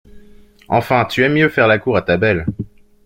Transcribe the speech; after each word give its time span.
Enfin, 0.67 1.05
tu 1.05 1.23
aimes 1.23 1.33
mieux 1.35 1.47
faire 1.49 1.67
la 1.67 1.77
cour 1.77 1.95
à 1.95 2.01
ta 2.01 2.17
belle! 2.17 2.47